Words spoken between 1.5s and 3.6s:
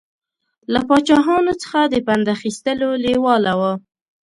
څخه د پند اخیستلو لېواله